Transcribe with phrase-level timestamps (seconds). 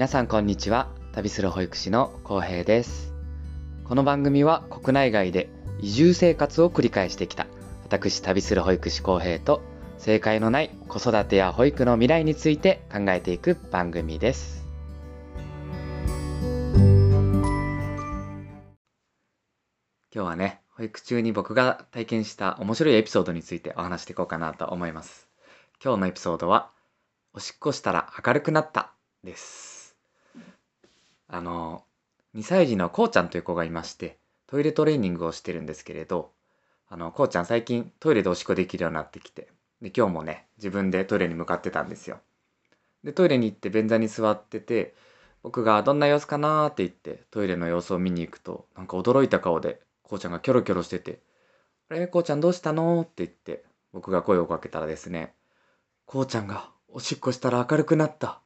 [0.00, 0.88] 皆さんこんにちは。
[1.12, 3.12] 旅する保育士の浩平です。
[3.84, 5.50] この番組は国内外で
[5.82, 7.46] 移住生活を繰り返してきた
[7.84, 9.60] 私旅する保育士浩平と
[9.98, 14.64] 正解のない子育てや保育の未来について考えていく番組です。
[20.14, 25.28] 今日はね保育中に僕が体験した面白いエピソードについてお話していこうかなと思います。
[25.84, 26.70] 今日のエピソードは
[27.34, 29.79] おしっこしたら明るくなったです。
[31.32, 31.84] あの
[32.34, 36.32] 2歳児のこうちゃんという子がいましてトイレトレーニングをしてるんですけれど
[36.88, 39.48] あのこうちゃん最近トイレでおしっこできるようになってきて
[39.80, 42.18] で今日もね自分でトイレに向かってたんですよ。
[43.04, 44.94] でトイレに行って便座に座ってて
[45.42, 46.66] 僕がどんな様子かな？
[46.66, 51.20] って言ってトイレの様子を見に行くとなんか驚いた顔でこうちゃんがキョロキョロしてて
[51.88, 52.08] 「あれ？
[52.08, 55.32] こうちゃんどうしたの?」って言って僕が声をかけたらですね
[56.06, 58.40] こうちゃんがおしっこしたら明るくなった。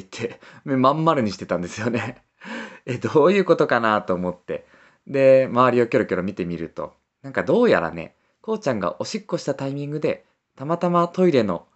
[0.00, 2.22] 言って目 まん丸にしてたんですよね。
[2.86, 4.66] えどういうことかなと思って。
[5.06, 10.24] で周りをキョロキョロ見てみるとなんかどうやらねこうちゃんがおしっこしたタイミングで
[10.56, 11.68] たまたまトイレの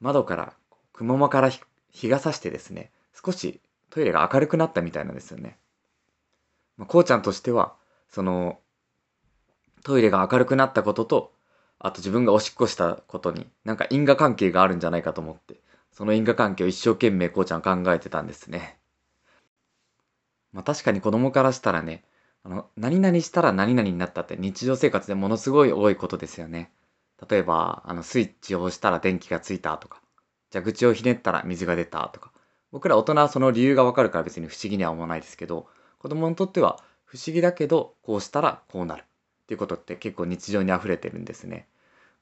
[0.00, 0.52] 窓から
[0.92, 1.50] くももから
[1.90, 5.56] 日が差してですね少しトイレが明るくなったみたいなんですよね。
[6.76, 7.74] まあ、こうちゃんとしては
[8.08, 8.58] その
[9.82, 11.32] トイレが明るくなったことと
[11.78, 15.60] あと自分がおしっこしたことになんか因果関係があるんじゃないかと思って。
[15.94, 18.78] その因果関係を一生懸命こうちゃん考えてたんですね。
[20.52, 22.04] まあ確かに子供からしたらね
[22.42, 26.70] あの何々したら何々になったって日常生活でものすごい多いことですよね。
[27.28, 30.02] 例えばあのスイッチを押したら電気がついたとか
[30.52, 32.32] 蛇口をひねったら水が出たとか
[32.72, 39.04] 僕ら大人はその理由がわかるから別に不思議には思わないですけど子供にとっては不思議だけどこうしたらこうなるっ
[39.46, 41.68] ていうことって結構日常に溢れてるんですね。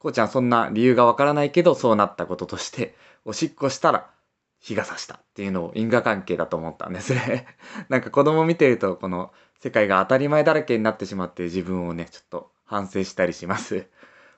[0.02, 4.10] こうちゃんそんな理由がわからないけどそうなったこととしておしっこしたら
[4.58, 7.46] 日が差したっていうのを因果関係だと思ったんですね。
[7.88, 13.86] なんか子供見てるとこの世界が当たり前だらけになってしまって自分をねちょっと反省したりします。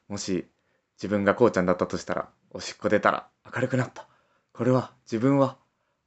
[0.09, 0.47] もし
[0.99, 4.07] 自分がこうちゃんだったとしたらおしっこ出たら明るくなった。
[4.53, 5.57] これは自分は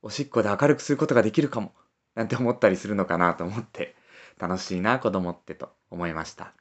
[0.04, 1.74] おしっこで明るくすることができるかも。
[2.14, 3.96] なんて思ったりするのかなと思って
[4.38, 6.54] 楽しいな子供ってと思いました。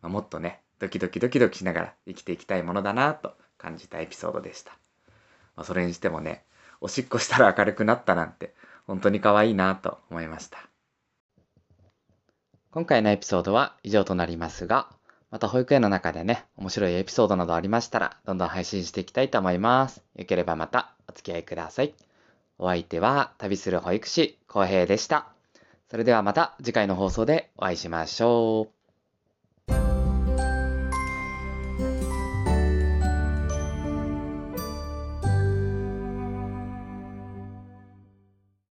[0.00, 4.72] まあ、もっとねドキドキドキドキしながら生きていきたいものだなと感じたエピソードでした。
[5.56, 6.44] まあ、それにしてもね、
[6.80, 8.54] おしっこしたら明るくなったなんて
[8.86, 10.58] 本当に可愛いなと思いました。
[12.70, 14.88] 今回のエピソードは以上となりますが、
[15.30, 20.02] また保育園の中でね、面白いエピソードなどありましたら、どんどん配信していきたいと思います。
[20.14, 21.94] よければまたお付き合いください。
[22.58, 25.26] お相手は旅する保育士、浩平でした。
[25.90, 28.75] それではまた次回の放送でお会いしましょう。